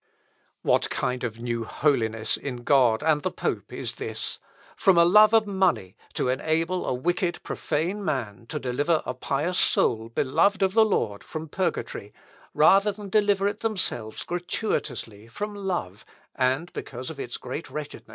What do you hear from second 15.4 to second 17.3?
love, and because of